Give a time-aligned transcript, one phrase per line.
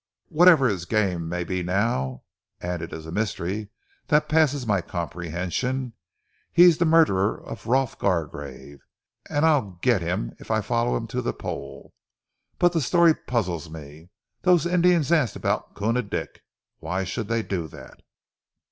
[0.29, 2.23] Whatever his game may be now
[2.59, 3.69] and it's a mystery
[4.07, 5.93] that passes my comprehension
[6.51, 8.79] he's the murderer of Rolf Gargrave,
[9.29, 11.93] and I'll get him if I follow him to the Pole!
[12.57, 14.09] But the story puzzles me!
[14.41, 16.41] Those Indians asked about Koona Dick.
[16.79, 17.99] Why should they do that?"